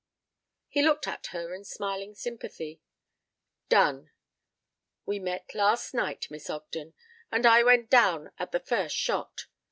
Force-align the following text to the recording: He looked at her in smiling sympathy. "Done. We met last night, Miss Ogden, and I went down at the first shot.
He 0.67 0.81
looked 0.81 1.07
at 1.07 1.27
her 1.27 1.53
in 1.53 1.63
smiling 1.63 2.15
sympathy. 2.15 2.81
"Done. 3.69 4.09
We 5.05 5.19
met 5.19 5.53
last 5.53 5.93
night, 5.93 6.25
Miss 6.31 6.49
Ogden, 6.49 6.95
and 7.31 7.45
I 7.45 7.61
went 7.61 7.91
down 7.91 8.31
at 8.39 8.51
the 8.51 8.59
first 8.59 8.95
shot. 8.95 9.45